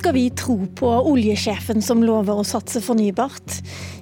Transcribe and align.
Skal 0.00 0.14
vi 0.16 0.30
tro 0.32 0.54
på 0.80 0.88
oljesjefen 1.10 1.82
som 1.84 2.00
lover 2.00 2.38
å 2.40 2.44
satse 2.48 2.80
fornybart? 2.80 3.58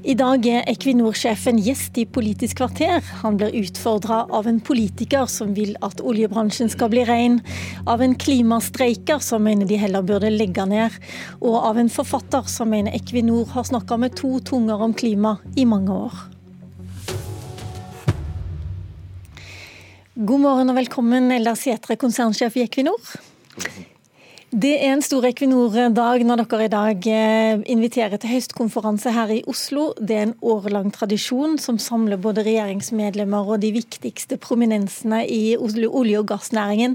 I 0.07 0.15
dag 0.15 0.45
er 0.47 0.69
Equinor-sjefen 0.71 1.57
gjest 1.59 1.97
i 1.99 2.05
Politisk 2.07 2.61
kvarter. 2.61 3.03
Han 3.25 3.35
blir 3.41 3.57
utfordra 3.59 4.21
av 4.31 4.47
en 4.47 4.61
politiker 4.63 5.27
som 5.27 5.57
vil 5.57 5.73
at 5.83 5.99
oljebransjen 5.99 6.71
skal 6.71 6.93
bli 6.93 7.03
ren, 7.09 7.41
av 7.83 8.05
en 8.05 8.15
klimastreiker 8.15 9.19
som 9.27 9.43
mener 9.43 9.67
de 9.67 9.81
heller 9.83 10.07
burde 10.07 10.31
legge 10.31 10.69
ned, 10.71 10.95
og 11.43 11.57
av 11.73 11.81
en 11.83 11.91
forfatter 11.91 12.47
som 12.47 12.71
mener 12.71 12.95
Equinor 12.95 13.51
har 13.57 13.67
snakka 13.67 13.99
med 13.99 14.15
to 14.21 14.37
tunger 14.39 14.79
om 14.79 14.95
klima 14.95 15.41
i 15.59 15.65
mange 15.67 15.97
år. 15.97 16.21
God 20.15 20.47
morgen 20.47 20.71
og 20.71 20.79
velkommen, 20.79 21.27
Eldar 21.35 21.59
Sætre, 21.59 21.99
konsernsjef 21.99 22.55
i 22.55 22.69
Equinor. 22.69 23.19
Det 24.49 24.71
er 24.81 24.95
en 24.95 25.03
stor 25.05 25.27
Equinor-dag 25.29 26.23
når 26.25 26.41
dere 26.41 26.65
i 26.65 26.71
dag 26.73 27.07
eh, 27.13 27.59
inviterer 27.69 28.17
til 28.17 28.31
høstkonferanse 28.33 29.13
her 29.13 29.29
i 29.35 29.43
Oslo. 29.45 29.91
Det 30.01 30.15
er 30.17 30.23
en 30.25 30.39
årelang 30.41 30.87
tradisjon 30.89 31.59
som 31.61 31.77
samler 31.77 32.17
både 32.17 32.47
regjeringsmedlemmer 32.47 33.45
og 33.45 33.61
de 33.61 33.75
viktigste 33.75 34.39
prominensene 34.41 35.19
i 35.29 35.53
olje- 35.61 36.23
og 36.23 36.31
gassnæringen. 36.31 36.95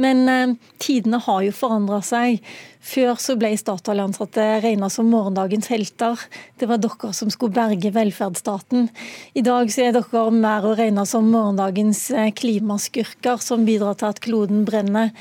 Men 0.00 0.22
eh, 0.32 0.54
tidene 0.80 1.20
har 1.20 1.42
jo 1.44 1.52
forandra 1.52 1.98
seg. 2.00 2.40
Før 2.80 3.20
så 3.20 3.36
ble 3.36 3.50
Statoil-ansatte 3.60 4.46
regna 4.64 4.88
som 4.88 5.10
morgendagens 5.12 5.68
helter. 5.68 6.22
Det 6.56 6.70
var 6.70 6.80
dere 6.80 7.10
som 7.18 7.28
skulle 7.34 7.58
berge 7.58 7.92
velferdsstaten. 7.92 8.88
I 9.36 9.44
dag 9.44 9.68
så 9.68 9.90
er 9.90 9.98
dere 9.98 10.24
mer 10.32 10.64
å 10.64 10.72
regne 10.80 11.04
som 11.04 11.28
morgendagens 11.28 12.06
eh, 12.14 12.32
klimaskurker 12.32 13.44
som 13.44 13.68
bidrar 13.68 14.00
til 14.00 14.14
at 14.14 14.22
kloden 14.24 14.64
brenner. 14.64 15.12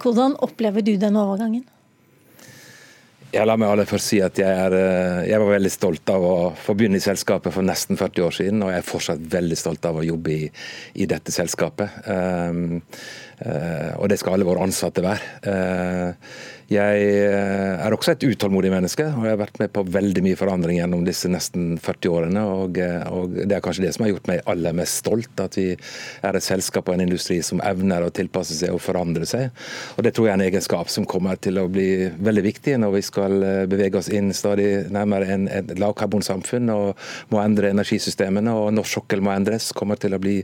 Hvordan 0.00 0.38
opplever 0.40 0.84
du 0.84 0.94
den 0.96 1.18
overgangen? 1.20 1.66
Ja, 3.30 3.44
la 3.46 3.54
meg 3.54 3.70
aller 3.70 3.86
først 3.86 4.10
si 4.10 4.18
at 4.24 4.38
jeg, 4.40 4.50
er, 4.50 4.74
eh, 4.74 5.18
jeg, 5.28 5.38
var 5.38 5.52
veldig 5.52 5.70
stolt 5.70 6.10
av 6.10 6.24
å 6.26 6.32
få 6.58 6.74
begynne 6.74 6.98
i 6.98 7.04
selskapet 7.04 7.54
for 7.54 7.62
nesten 7.66 7.98
40 8.00 8.24
år 8.26 8.34
siden, 8.34 8.64
og 8.66 8.72
jeg 8.72 8.82
er 8.82 8.88
fortsatt 8.88 9.28
veldig 9.36 9.58
stolt 9.58 9.86
av 9.86 10.00
å 10.00 10.06
jobbe 10.06 10.32
i, 10.34 10.48
i 10.98 11.06
dette 11.10 11.30
selskapet. 11.30 12.00
Um, 12.10 12.80
uh, 13.44 13.92
og 14.00 14.10
det 14.10 14.18
skal 14.18 14.34
alle 14.34 14.48
våre 14.48 14.66
ansatte 14.66 15.04
være. 15.06 15.30
Uh, 15.46 16.34
jeg 16.70 16.98
eh, 17.02 17.80
er 17.82 17.90
også 17.90 18.12
et 18.14 18.24
utålmodig 18.30 18.70
menneske, 18.70 19.02
og 19.02 19.24
jeg 19.26 19.32
har 19.32 19.40
vært 19.40 19.56
med 19.58 19.72
på 19.74 19.82
veldig 19.90 20.22
mye 20.22 20.38
forandring 20.38 20.76
gjennom 20.78 21.00
disse 21.02 21.26
nesten 21.26 21.72
40 21.82 22.12
årene. 22.14 22.44
Og, 22.46 22.76
eh, 22.78 23.08
og, 23.10 23.32
Det 23.34 23.56
er 23.56 23.64
kanskje 23.64 23.82
det 23.88 23.90
som 23.96 24.04
har 24.04 24.12
gjort 24.12 24.28
meg 24.30 24.44
aller 24.46 24.76
mest 24.78 25.00
stolt, 25.02 25.32
at 25.42 25.58
vi 25.58 25.72
er 25.74 26.38
et 26.38 26.46
selskap 26.46 26.86
og 26.86 26.94
en 26.94 27.02
industri 27.02 27.40
som 27.42 27.58
evner 27.66 28.06
å 28.06 28.12
tilpasse 28.14 28.54
seg 28.54 28.70
og 28.76 28.78
forandre 28.84 29.26
seg. 29.26 29.50
Og 29.96 30.06
Det 30.06 30.12
tror 30.14 30.28
jeg 30.28 30.32
er 30.36 30.38
en 30.38 30.46
egenskap 30.46 30.92
som 30.94 31.08
kommer 31.10 31.40
til 31.42 31.58
å 31.58 31.66
bli 31.66 32.06
veldig 32.22 32.44
viktig 32.46 32.76
når 32.78 32.94
vi 32.94 33.02
skal 33.08 33.42
eh, 33.42 33.66
bevege 33.66 33.98
oss 33.98 34.12
inn 34.14 34.30
stadig 34.30 34.92
nærmere 34.94 35.26
en, 35.26 35.48
et 35.50 35.74
lavkarbonsamfunn 35.74 36.70
og 36.70 36.94
må 37.34 37.42
endre 37.42 37.74
energisystemene. 37.74 38.54
og 38.54 38.70
Norsk 38.78 39.00
sokkel 39.00 39.26
må 39.26 39.34
endres, 39.34 39.72
kommer 39.74 39.98
til 39.98 40.14
å 40.14 40.22
bli 40.22 40.38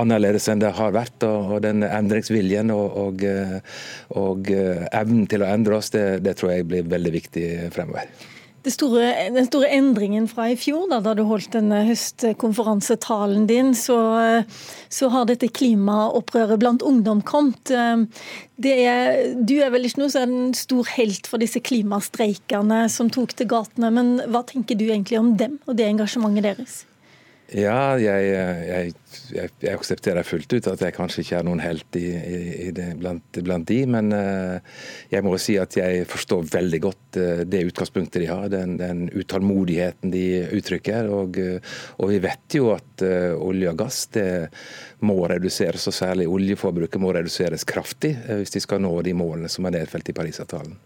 annerledes 0.00 0.48
enn 0.48 0.64
det 0.64 0.72
har 0.80 0.96
vært. 0.96 1.20
og, 1.28 1.52
og 1.58 1.62
Den 1.68 1.84
endringsviljen 1.84 2.72
og, 2.72 2.96
og, 2.96 3.28
og 4.16 4.52
evnen 4.56 5.28
til 5.28 5.44
å 5.44 5.52
endre 5.52 5.65
endre 5.66 5.82
oss, 5.82 5.90
det, 5.90 6.22
det 6.24 6.38
tror 6.38 6.54
jeg 6.54 6.70
blir 6.70 6.88
veldig 6.88 7.12
viktig 7.20 7.46
fremover. 7.74 8.08
Store, 8.66 9.12
den 9.30 9.46
store 9.46 9.68
endringen 9.70 10.24
fra 10.26 10.48
i 10.50 10.56
fjor, 10.58 10.88
da, 10.90 10.98
da 10.98 11.12
du 11.14 11.20
holdt 11.28 11.52
denne 11.54 11.84
høstkonferansetalen 11.86 13.44
din, 13.46 13.70
så, 13.78 13.94
så, 14.90 15.10
har 15.14 15.28
dette 15.30 15.52
klimaopprøret 15.54 16.58
blant 16.58 16.82
ungdom 16.82 17.20
kommet. 17.22 17.70
Er, 17.70 19.22
du 19.38 19.54
er 19.60 19.70
vel 19.70 19.86
ikke 19.86 20.02
noe 20.02 20.10
sånn 20.10 20.50
stor 20.58 20.90
helt 20.96 21.30
for 21.30 21.38
disse 21.38 21.62
klimastreikerne 21.62 22.88
som 22.90 23.06
tok 23.14 23.36
til 23.38 23.52
gatene, 23.54 23.92
men 23.94 24.12
hva 24.34 24.42
tenker 24.50 24.74
du 24.74 24.88
egentlig 24.88 25.22
om 25.22 25.36
dem 25.38 25.60
og 25.68 25.78
det 25.78 25.86
engasjementet 25.86 26.50
deres? 26.50 26.82
Ja, 27.54 27.94
jeg, 28.02 28.34
jeg, 28.66 28.96
jeg, 29.30 29.50
jeg, 29.62 29.72
aksepterer 29.72 30.26
fullt 30.26 30.52
ut 30.56 30.68
at 30.70 30.82
jeg 30.82 30.94
kanskje 30.96 31.22
ikke 31.22 31.38
er 31.38 31.46
noen 31.46 31.62
helt 31.62 31.98
i, 31.98 32.06
i, 32.10 32.38
i 32.66 32.70
blant, 32.98 33.38
blant, 33.44 33.66
de, 33.68 33.78
men 33.90 34.10
uh, 34.14 34.58
jeg 35.12 35.24
må 35.26 35.36
si 35.40 35.56
at 35.62 35.76
jeg 35.78 36.06
forstår 36.10 36.48
veldig 36.52 36.80
godt 36.82 37.18
uh, 37.20 37.42
det 37.46 37.64
utgangspunktet 37.70 38.24
de 38.24 38.30
har, 38.30 38.48
den, 38.52 38.76
den 38.80 39.06
utålmodigheten 39.14 40.12
de 40.14 40.26
uttrykker. 40.58 41.10
Og, 41.12 41.38
uh, 41.38 41.78
og, 42.00 42.10
vi 42.12 42.20
vet 42.26 42.58
jo 42.58 42.72
at 42.74 43.04
olje 43.06 43.70
og 43.70 43.78
gass 43.78 44.06
det 44.14 44.28
må 45.04 45.18
reduseres, 45.28 45.84
og 45.90 45.94
særlig 45.94 46.28
oljeforbruket 46.32 47.02
må 47.02 47.12
reduseres 47.12 47.66
kraftig 47.68 48.14
hvis 48.26 48.54
de 48.54 48.62
skal 48.64 48.80
nå 48.82 48.94
de 49.04 49.12
målene 49.16 49.50
som 49.52 49.68
er 49.68 49.76
nedfelt 49.76 50.08
i 50.08 50.16
Parisavtalen. 50.16 50.78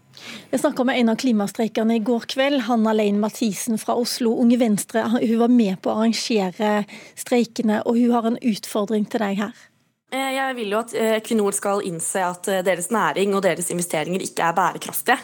Jeg 0.51 0.59
snakka 0.59 0.83
med 0.85 0.99
en 0.99 1.11
av 1.13 1.19
klimastreikerne 1.21 1.95
i 1.97 2.03
går 2.03 2.25
kveld, 2.33 2.65
Hanna 2.67 2.93
Lein 2.93 3.19
Mathisen 3.21 3.79
fra 3.81 3.95
Oslo, 3.97 4.33
Unge 4.43 4.57
Venstre. 4.59 5.05
Hun 5.13 5.39
var 5.39 5.53
med 5.53 5.79
på 5.81 5.91
å 5.91 5.95
arrangere 6.01 6.71
streikene, 7.19 7.79
og 7.87 7.97
hun 7.97 8.11
har 8.15 8.20
en 8.29 8.39
utfordring 8.51 9.07
til 9.09 9.23
deg 9.23 9.39
her. 9.41 9.67
Eh, 10.11 10.31
jeg 10.35 10.55
vil 10.57 10.73
jo 10.73 10.79
at 10.81 10.93
eh, 10.97 11.13
Equinor 11.21 11.55
skal 11.55 11.85
innse 11.87 12.23
at 12.25 12.49
eh, 12.51 12.63
deres 12.67 12.89
næring 12.91 13.35
og 13.37 13.45
deres 13.45 13.69
investeringer 13.71 14.23
ikke 14.25 14.43
er 14.43 14.57
bærekraftige. 14.57 15.19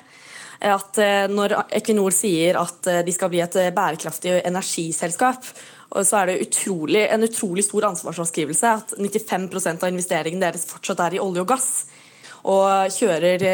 At 0.57 0.97
når 1.29 1.53
Equinor 1.77 2.09
sier 2.17 2.57
at 2.57 2.87
de 3.05 3.13
skal 3.13 3.29
bli 3.29 3.43
et 3.43 3.53
bærekraftig 3.75 4.39
energiselskap, 4.39 5.43
så 6.01 6.17
er 6.17 6.31
det 6.31 6.47
utrolig, 6.47 7.03
en 7.13 7.27
utrolig 7.27 7.61
stor 7.67 7.85
ansvarsavskrivelse 7.91 8.71
at 8.79 8.95
95% 8.97 9.85
av 9.85 9.91
investeringen 9.91 10.41
deres 10.41 10.65
fortsatt 10.65 11.03
er 11.05 11.19
i 11.19 11.21
olje 11.21 11.43
og 11.43 11.51
gass. 11.53 11.69
Og 12.49 12.89
kjører 12.89 13.45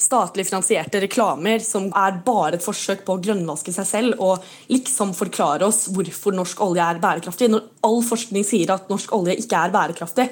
statlig 0.00 0.46
finansierte 0.48 1.02
reklamer 1.04 1.60
som 1.64 1.90
er 1.96 2.20
bare 2.24 2.58
et 2.58 2.64
forsøk 2.64 3.04
på 3.06 3.16
å 3.16 3.22
grønnvaske 3.22 3.74
seg 3.74 3.88
selv 3.88 4.22
og 4.24 4.46
liksom 4.72 5.12
forklare 5.16 5.68
oss 5.68 5.86
hvorfor 5.92 6.36
norsk 6.36 6.62
olje 6.64 6.86
er 6.86 7.02
bærekraftig, 7.02 7.50
når 7.52 7.66
all 7.86 8.00
forskning 8.06 8.46
sier 8.46 8.72
at 8.74 8.88
norsk 8.92 9.12
olje 9.16 9.36
ikke 9.42 9.60
er 9.60 9.74
bærekraftig. 9.74 10.30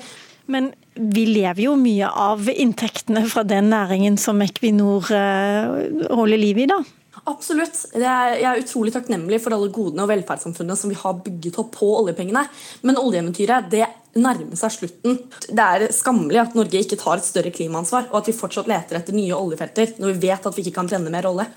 Men 0.49 0.71
vi 0.95 1.27
lever 1.29 1.67
jo 1.67 1.75
mye 1.77 2.09
av 2.09 2.49
inntektene 2.49 3.27
fra 3.29 3.45
den 3.45 3.69
næringen 3.71 4.17
som 4.21 4.41
Equinor 4.43 5.11
eh, 5.13 6.07
holder 6.09 6.41
liv 6.41 6.65
i, 6.65 6.71
da? 6.71 6.81
Absolutt. 7.29 7.83
Jeg 7.93 8.41
er 8.47 8.61
utrolig 8.63 8.93
takknemlig 8.95 9.41
for 9.45 9.55
alle 9.55 9.69
godene 9.75 10.05
og 10.05 10.11
velferdssamfunnet 10.13 10.81
som 10.81 10.93
vi 10.93 10.97
har 10.99 11.19
bygget 11.25 11.59
opp 11.61 11.75
på 11.77 11.89
oljepengene. 12.01 12.45
Men 12.87 13.01
oljeeventyret 13.01 13.69
det 13.73 13.85
nærmer 14.17 14.59
seg 14.59 14.75
slutten. 14.75 15.19
Det 15.49 15.65
er 15.65 15.87
skammelig 15.95 16.41
at 16.43 16.57
Norge 16.57 16.81
ikke 16.81 16.99
tar 17.01 17.21
et 17.21 17.27
større 17.29 17.53
klimaansvar, 17.55 18.09
og 18.13 18.21
at 18.23 18.31
vi 18.31 18.37
fortsatt 18.37 18.71
leter 18.71 19.01
etter 19.01 19.17
nye 19.17 19.37
oljefelter 19.37 19.97
når 19.99 20.15
vi 20.15 20.29
vet 20.29 20.49
at 20.49 20.57
vi 20.57 20.65
ikke 20.65 20.79
kan 20.81 20.89
brenne 20.91 21.13
mer 21.13 21.29
olje. 21.29 21.49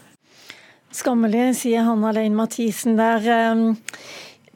Skammelig, 0.91 1.45
sier 1.61 1.85
Hanna 1.87 2.11
Lein 2.11 2.35
Mathisen 2.35 2.97
der. 2.99 3.23
Ehm, 3.31 3.77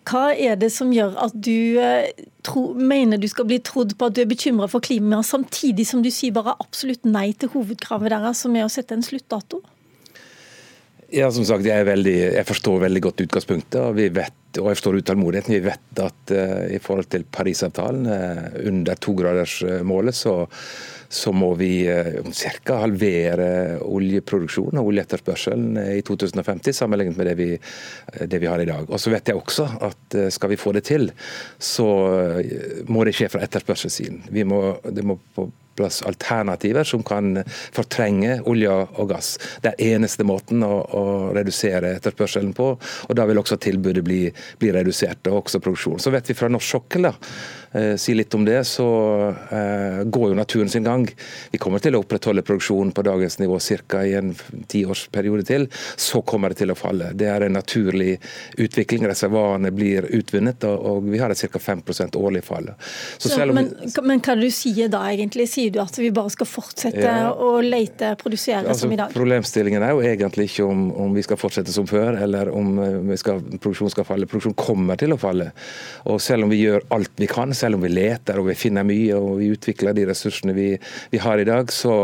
hva 0.05 0.25
er 0.35 0.57
det 0.59 0.69
som 0.75 0.91
gjør 0.93 1.15
at 1.23 1.37
du 1.47 1.79
eh, 1.81 2.11
tro, 2.45 2.67
mener 2.75 3.17
du 3.17 3.27
skal 3.31 3.47
bli 3.49 3.61
trodd 3.63 3.95
på 3.97 4.09
at 4.09 4.17
du 4.17 4.21
er 4.21 4.29
bekymra 4.29 4.67
for 4.69 4.83
klimaet, 4.83 5.25
samtidig 5.25 5.87
som 5.87 6.03
du 6.03 6.11
sier 6.13 6.35
bare 6.35 6.57
absolutt 6.59 7.07
nei 7.07 7.31
til 7.39 7.53
hovedkravet 7.55 8.13
deres, 8.13 8.43
som 8.43 8.57
er 8.57 8.67
å 8.67 8.71
sette 8.71 8.97
en 8.97 9.05
sluttdato? 9.05 9.63
Ja, 11.13 11.27
som 11.31 11.45
sagt, 11.45 11.65
jeg, 11.67 11.85
veldig, 11.85 12.15
jeg, 12.33 12.45
forstår 12.47 12.81
veldig 12.87 13.01
godt 13.05 13.21
utgangspunktet. 13.27 13.77
og 13.81 13.95
vet, 13.95 14.33
og 14.57 14.71
jeg 14.71 14.79
forstår 14.79 14.99
utålmodigheten. 15.03 15.53
Vi 15.53 15.67
vet 15.67 16.01
at 16.01 16.33
uh, 16.33 16.65
i 16.73 16.79
forhold 16.81 17.09
til 17.13 17.25
Parisavtalen, 17.29 18.07
uh, 18.09 18.47
under 18.65 18.97
togradersmålet, 18.97 20.17
så, 20.17 20.33
så 21.09 21.33
må 21.35 21.51
vi 21.59 21.85
uh, 21.85 22.25
ca. 22.33 22.79
halvere 22.81 23.49
oljeproduksjonen 23.85 24.81
og 24.81 24.89
oljeetterspørselen 24.89 25.77
i 25.83 26.01
2050 26.07 26.79
sammenlignet 26.81 27.19
med 27.19 27.29
det 27.29 27.35
vi, 27.37 27.51
det 28.25 28.41
vi, 28.41 28.49
har 28.49 28.63
i 28.63 28.69
dag. 28.71 28.89
Og 28.89 29.01
så 29.01 29.13
vet 29.13 29.29
jeg 29.29 29.37
også 29.37 29.67
at 29.85 30.17
skal 30.33 30.55
vi 30.55 30.61
få 30.61 30.73
det 30.73 30.87
til, 30.89 31.11
så 31.61 31.85
må 32.89 33.05
det 33.05 33.13
skje 33.17 33.29
fra 33.29 33.45
etterspørselssiden. 33.45 34.25
Vi 34.33 34.47
må, 34.47 34.63
det 34.89 35.05
må 35.05 35.19
på 35.37 35.51
plass 35.75 36.01
alternativer 36.07 36.87
som 36.87 37.03
kan 37.05 37.41
fortrenge 37.75 38.39
olje 38.49 38.71
og 38.71 39.09
gass. 39.11 39.35
Det 39.63 39.73
er 39.73 39.95
eneste 39.95 40.25
måten 40.27 40.63
å, 40.65 40.73
å 40.85 41.03
redusere 41.35 41.95
etterspørselen 41.97 42.53
på. 42.57 42.71
og 42.75 43.15
Da 43.17 43.27
vil 43.29 43.41
også 43.41 43.59
tilbudet 43.61 44.05
bli, 44.05 44.23
bli 44.61 44.73
redusert, 44.75 45.27
og 45.31 45.43
også 45.43 45.61
produksjonen. 45.63 46.03
Så 46.03 46.13
vet 46.15 46.31
vi 46.31 46.37
fra 46.37 46.51
norsk 46.51 46.77
sokkel 46.77 47.09
da, 47.09 47.13
Eh, 47.75 47.95
si 47.95 48.13
litt 48.13 48.33
om 48.33 48.45
det, 48.45 48.63
så 48.63 48.87
eh, 49.49 50.03
går 50.03 50.29
jo 50.29 50.35
naturen 50.35 50.69
sin 50.69 50.83
gang. 50.83 51.09
Vi 51.51 51.59
kommer 51.59 51.81
til 51.83 51.97
å 51.97 51.99
opprettholde 52.05 52.43
produksjonen 52.47 52.93
på 52.95 53.03
dagens 53.03 53.35
nivå 53.41 53.57
ca. 53.59 54.03
i 54.05 54.13
en 54.15 54.31
tiårsperiode 54.71 55.43
til. 55.43 55.67
Så 55.99 56.21
kommer 56.21 56.53
det 56.53 56.61
til 56.61 56.71
å 56.71 56.77
falle. 56.79 57.11
Det 57.13 57.27
er 57.27 57.43
en 57.43 57.57
naturlig 57.57 58.15
utvikling. 58.55 59.03
Reservoarene 59.11 59.73
blir 59.75 60.07
utvunnet, 60.07 60.63
og 60.63 61.09
vi 61.09 61.19
har 61.19 61.33
et 61.33 61.43
ca. 61.51 61.59
5 61.59 61.83
årlig 62.15 62.45
fall. 62.47 62.71
Så 63.17 63.33
så, 63.33 63.45
men, 63.51 63.73
men, 64.07 64.23
hva 64.23 64.37
du 64.39 64.47
sier 64.53 64.87
da 64.91 65.03
egentlig? 65.11 65.49
Sier 65.51 65.64
du 65.73 65.79
at 65.81 65.97
vi 65.99 66.09
bare 66.13 66.31
skal 66.33 66.47
fortsette 66.47 67.01
ja. 67.03 67.31
å 67.31 67.59
lete, 67.63 68.13
produsere 68.19 68.63
altså, 68.63 68.85
som 68.85 68.93
i 68.93 68.99
dag? 68.99 69.13
Problemstillingen 69.15 69.83
er 69.85 69.93
jo 69.95 70.03
egentlig 70.05 70.47
ikke 70.49 70.67
om, 70.67 70.85
om, 71.05 71.13
vi 71.15 71.23
skal 71.25 71.39
fortsette 71.39 71.73
som 71.73 71.87
før, 71.89 72.17
eller 72.25 72.51
om 72.53 72.79
eh, 72.83 73.15
skal, 73.19 73.41
produksjonen 73.55 73.93
skal 73.93 74.07
falle. 74.07 74.29
Produksjonen 74.29 74.57
kommer 74.59 74.99
til 74.99 75.15
å 75.15 75.19
falle. 75.19 75.49
Og 76.11 76.21
selv 76.23 76.47
om 76.47 76.53
vi 76.53 76.61
gjør 76.61 76.85
alt 76.95 77.13
vi 77.21 77.29
kan, 77.31 77.53
selv 77.57 77.79
om 77.79 77.85
vi 77.85 77.93
leter 77.93 78.39
og 78.41 78.49
vi 78.49 78.57
finner 78.59 78.87
mye 78.87 79.17
og 79.19 79.39
vi 79.41 79.51
utvikler 79.55 79.95
de 79.97 80.07
ressursene 80.09 80.55
vi, 80.57 80.67
vi 81.13 81.21
har 81.23 81.41
i 81.41 81.47
dag, 81.47 81.71
så, 81.73 81.97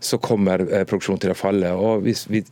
så 0.00 0.20
kommer 0.22 0.64
eh, 0.66 0.84
produksjonen 0.88 1.24
til 1.24 1.34
å 1.34 1.38
falle. 1.38 1.72
Og 1.74 2.04
hvis 2.06 2.26
vi, 2.30 2.42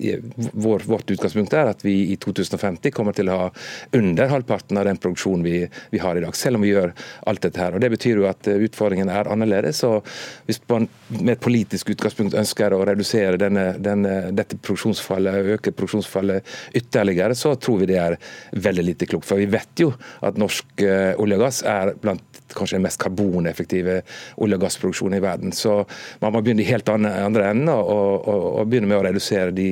vår, 0.53 0.87
vårt 0.89 1.15
utgangspunkt 1.17 1.57
er 1.57 1.73
at 1.73 1.85
vi 1.87 1.97
i 2.13 2.19
2050 2.23 2.95
kommer 2.97 3.17
til 3.17 3.31
å 3.33 3.41
ha 3.45 3.51
under 3.97 4.33
halvparten 4.33 4.81
av 4.81 4.89
den 4.89 5.01
produksjonen 5.01 5.47
vi, 5.47 5.63
vi 5.93 6.03
har 6.03 6.19
i 6.19 6.25
dag, 6.25 6.37
selv 6.37 6.61
om 6.61 6.67
vi 6.67 6.75
gjør 6.75 6.95
alt 7.31 7.45
dette 7.45 7.63
her. 7.63 7.77
Og 7.77 7.85
Det 7.85 7.93
betyr 7.97 8.23
jo 8.23 8.29
at 8.31 8.49
utfordringen 8.57 9.11
er 9.13 9.29
annerledes. 9.31 9.83
og 9.87 10.07
Hvis 10.57 10.69
man 10.71 10.89
med 11.09 11.35
et 11.35 11.43
politisk 11.43 11.91
utgangspunkt 11.93 12.35
ønsker 12.39 12.73
å 12.73 12.85
redusere 12.89 13.39
denne, 13.41 13.67
denne, 13.83 14.15
dette 14.37 14.57
produksjonsfallet, 14.57 15.51
øke 15.57 15.73
produksjonsfallet 15.77 16.55
ytterligere, 16.81 17.37
så 17.37 17.55
tror 17.61 17.83
vi 17.83 17.91
det 17.91 17.99
er 18.01 18.17
veldig 18.53 18.85
lite 18.87 19.09
klokt. 19.11 19.29
For 19.29 19.41
vi 19.41 19.49
vet 19.53 19.85
jo 19.85 19.93
at 20.25 20.41
norsk 20.41 20.83
eh, 20.85 21.13
olje 21.21 21.39
og 21.39 21.45
gass 21.45 21.63
er 21.69 21.93
blant 22.01 22.41
kanskje 22.57 22.79
den 22.79 22.87
mest 22.87 23.01
karboneffektive 23.03 24.01
olje- 24.43 24.59
og 24.59 24.65
gassproduksjonen 24.65 25.19
i 25.19 25.23
verden. 25.23 25.53
Så 25.53 25.79
man 26.23 26.33
må 26.33 26.43
begynne 26.43 26.65
i 26.65 26.69
helt 26.71 26.89
andre, 26.89 27.13
enden 27.27 27.69
og, 27.73 27.91
og, 27.93 28.47
og, 28.61 28.63
begynne 28.71 28.91
med 28.91 29.01
å 29.01 29.07
redusere 29.07 29.55
de, 29.55 29.71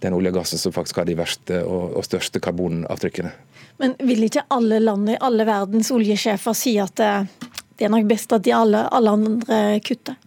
den 0.00 0.16
olje 0.16 0.32
og 0.32 0.40
gassen 0.40 0.62
som 0.62 0.74
faktisk 0.74 1.02
har 1.02 1.10
de 1.10 1.18
verste 1.18 1.60
og, 1.62 1.98
og 1.98 2.06
største 2.06 2.40
karbonavtrykkene. 2.44 3.34
Men 3.82 3.96
vil 4.06 4.28
ikke 4.28 4.46
alle 4.54 4.78
land 4.82 5.10
i 5.10 5.18
alle 5.20 5.46
verdens 5.48 5.90
oljesjefer 5.94 6.54
si 6.56 6.76
at 6.82 7.02
det 7.78 7.86
er 7.86 7.92
nok 7.92 8.06
best 8.10 8.32
at 8.32 8.44
de 8.46 8.54
alle, 8.54 8.84
alle 8.94 9.10
andre 9.10 9.80
kutter? 9.84 10.18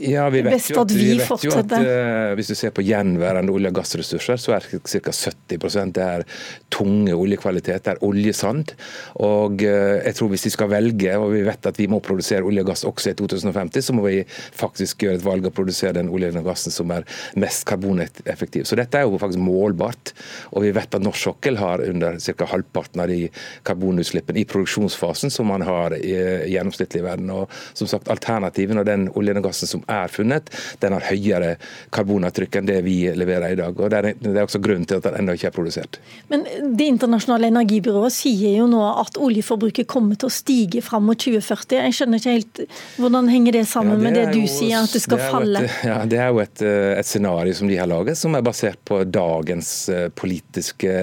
Ja, 0.00 0.24
vi 0.32 0.40
vet, 0.40 0.64
jo 0.70 0.80
at, 0.80 0.92
vi 0.96 1.10
vet 1.18 1.42
jo 1.44 1.52
at 1.58 1.72
uh, 1.76 2.32
Hvis 2.38 2.48
du 2.48 2.54
ser 2.56 2.72
på 2.72 2.80
gjenværende 2.86 3.52
olje- 3.52 3.68
og 3.68 3.76
gassressurser, 3.76 4.38
så 4.40 4.54
er 4.56 4.64
ca. 4.64 5.12
70 5.12 5.92
det 5.92 6.04
er 6.04 6.24
tunge 6.72 7.12
oljekvaliteter, 7.12 7.92
er 7.92 8.04
oljesand. 8.06 8.72
Og 9.20 9.60
uh, 9.60 9.98
jeg 10.00 10.16
tror 10.16 10.30
hvis 10.32 10.46
de 10.46 10.52
skal 10.54 10.70
velge, 10.72 11.12
og 11.20 11.34
vi 11.34 11.42
vet 11.44 11.68
at 11.68 11.80
vi 11.80 11.88
må 11.90 12.00
produsere 12.04 12.46
olje 12.46 12.64
og 12.64 12.70
gass 12.72 12.84
også 12.88 13.12
i 13.12 13.18
2050, 13.18 13.84
så 13.90 13.96
må 13.96 14.06
vi 14.06 14.22
faktisk 14.56 15.04
gjøre 15.04 15.20
et 15.20 15.26
valg 15.26 15.50
og 15.50 15.54
produsere 15.58 15.98
den 15.98 16.08
oljen 16.08 16.40
og 16.40 16.48
gassen 16.48 16.72
som 16.72 16.92
er 16.96 17.04
mest 17.40 17.66
karboneffektiv. 17.68 18.64
Så 18.70 18.80
dette 18.80 18.96
er 18.96 19.04
jo 19.04 19.20
faktisk 19.20 19.44
målbart. 19.44 20.14
Og 20.54 20.64
vi 20.64 20.72
vet 20.76 20.96
at 20.96 21.04
norsk 21.04 21.28
sokkel 21.28 21.60
har 21.60 21.84
under 21.84 22.16
ca. 22.24 22.48
halvparten 22.54 23.04
av 23.04 23.12
de 23.12 23.26
karbonutslippene 23.68 24.40
i 24.40 24.48
produksjonsfasen 24.48 25.32
som 25.34 25.50
man 25.52 25.66
har 25.66 25.98
i, 25.98 26.16
i 26.48 26.54
gjennomsnittlig 26.54 27.04
verden. 27.04 27.28
Og 27.36 27.52
som 27.76 27.90
sagt, 27.90 28.08
alternativen 28.08 28.80
og 28.80 28.88
den 28.88 29.10
oljen 29.12 29.42
og 29.42 29.50
gassen 29.50 29.68
som 29.68 29.84
er 29.90 30.12
funnet, 30.12 30.50
den 30.82 30.96
har 30.96 31.06
høyere 31.10 31.54
karbonavtrykk 31.94 32.60
enn 32.60 32.68
det 32.70 32.80
vi 32.86 32.96
leverer 33.16 33.54
i 33.54 33.58
dag. 33.58 33.74
og 33.74 33.90
Det 33.90 33.98
er, 33.98 34.08
det 34.20 34.34
er 34.36 34.46
også 34.46 34.62
grunnen 34.62 34.86
til 34.88 35.00
at 35.00 35.08
den 35.08 35.20
ennå 35.20 35.36
ikke 35.36 35.50
er 35.50 35.56
produsert. 35.56 36.00
Men 36.30 36.46
Det 36.76 36.86
internasjonale 36.86 37.50
energibyrået 37.50 38.14
sier 38.14 38.58
jo 38.60 38.68
nå 38.70 38.82
at 39.02 39.18
oljeforbruket 39.20 39.88
kommer 39.90 40.18
til 40.20 40.30
å 40.30 40.34
stige 40.34 40.82
fram 40.84 41.06
mot 41.08 41.18
2040. 41.18 41.80
Jeg 41.86 41.96
skjønner 41.96 42.22
ikke 42.22 42.36
helt 42.36 42.62
hvordan 43.00 43.30
henger 43.30 43.58
det 43.58 43.64
sammen 43.70 43.96
ja, 43.96 43.98
det 43.98 44.06
med 44.06 44.18
det 44.18 44.24
du 44.34 44.40
jo, 44.42 44.50
sier, 44.50 44.78
at 44.80 44.94
det 44.94 45.02
skal 45.04 45.20
det 45.20 45.28
falle? 45.32 45.64
Et, 45.64 45.78
ja, 45.90 45.98
Det 46.10 46.20
er 46.20 46.30
jo 46.30 46.42
et, 46.42 46.64
et, 46.64 47.10
scenario 47.10 47.56
som 47.56 47.70
de 47.70 47.78
har 47.80 47.90
laget, 47.90 48.18
som 48.18 48.36
er 48.38 48.44
basert 48.46 48.80
på 48.86 49.02
dagens 49.08 49.72
eh, 49.92 50.06
politiske 50.14 50.94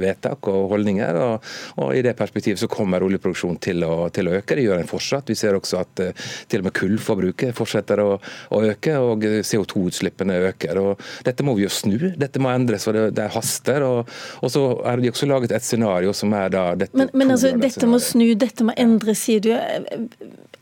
vedtak 0.00 0.50
og 0.50 0.70
holdninger. 0.74 1.20
og, 1.28 1.50
og 1.82 1.94
I 1.96 2.02
det 2.04 2.16
perspektivet 2.18 2.62
så 2.62 2.70
kommer 2.70 3.04
oljeproduksjonen 3.06 3.60
til 3.62 3.84
å, 3.86 4.08
til 4.14 4.30
å 4.30 4.36
øke. 4.40 4.56
Det 4.56 4.66
gjør 4.66 4.82
den 4.82 4.90
fortsatt. 4.90 5.30
Vi 5.30 5.38
ser 5.38 5.56
også 5.58 5.82
at 5.82 6.04
til 6.50 6.62
og 6.62 6.68
med 6.68 6.76
kullforbruket 6.76 7.54
fortsetter 7.56 8.02
å, 8.02 8.13
å 8.18 8.62
øke, 8.70 8.96
og 9.00 9.24
CO2-utslippene 9.24 10.38
øker. 10.50 10.80
Og 10.80 11.04
dette 11.26 11.46
må 11.46 11.56
vi 11.58 11.66
jo 11.66 11.72
snu, 11.72 11.98
dette 12.20 12.42
må 12.42 12.52
endres, 12.54 12.88
og 12.90 12.96
det, 12.96 13.04
det 13.18 13.28
haster. 13.34 13.86
Og, 13.86 14.14
og, 14.40 14.48
så 14.52 14.64
er 14.84 15.02
de 15.02 15.12
også 15.12 15.28
laget 15.30 15.54
et 15.56 15.66
scenario 15.66 16.14
som 16.16 16.34
er 16.36 16.52
da 16.54 16.64
dette 16.78 16.96
Men, 16.98 17.12
men 17.14 17.34
altså, 17.34 17.54
dette 17.58 17.90
må 17.90 18.00
snu, 18.02 18.26
dette 18.38 18.66
må 18.66 18.74
endres, 18.80 19.24
sier 19.26 19.44
du. 19.44 19.52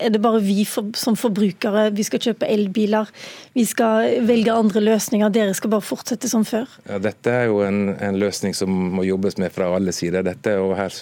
Er 0.02 0.10
det 0.14 0.22
bare 0.22 0.40
vi 0.42 0.64
for, 0.68 0.90
som 0.98 1.16
forbrukere, 1.18 1.88
vi 1.94 2.04
skal 2.06 2.22
kjøpe 2.22 2.48
elbiler, 2.50 3.10
vi 3.54 3.64
skal 3.68 4.24
velge 4.26 4.54
andre 4.54 4.82
løsninger, 4.82 5.30
dere 5.32 5.54
skal 5.56 5.72
bare 5.74 5.84
fortsette 5.86 6.30
som 6.30 6.44
før? 6.48 6.66
Ja, 6.88 6.98
dette 7.02 7.32
er 7.32 7.48
jo 7.50 7.60
en, 7.66 7.94
en 8.02 8.18
løsning 8.20 8.56
som 8.56 8.72
må 8.96 9.06
jobbes 9.06 9.38
med 9.40 9.52
fra 9.54 9.70
alle 9.76 9.94
sider. 9.94 10.24
Dette, 10.26 10.56
og 10.60 10.74
Her 10.78 10.94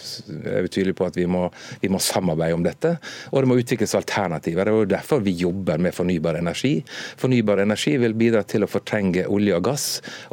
er 0.50 0.67
vi 0.67 0.73
tydelige 0.73 0.99
på 0.99 1.08
at 1.08 1.19
vi 1.19 1.26
må, 1.31 1.47
vi 1.81 1.91
må 1.93 2.00
samarbeide 2.02 2.58
om 2.58 2.67
dette. 2.67 2.97
Og 3.31 3.43
det 3.43 3.50
må 3.50 3.58
utvikles 3.61 3.97
alternativer. 3.99 4.67
Det 4.67 4.75
er 4.75 4.81
jo 4.85 4.91
derfor 4.94 5.25
vi 5.25 5.37
jobber 5.41 5.81
med 5.81 5.97
fornybar 5.97 6.38
energi. 6.41 6.76
Fornybar 7.20 7.62
energi 7.64 7.97
vil 8.02 8.17
bidra 8.19 8.43
til 8.49 8.67
å 8.67 8.70
fortrenge 8.70 9.26
olje 9.31 9.56
og 9.56 9.67
gass 9.70 9.87